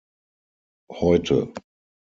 Heute. 0.89 1.53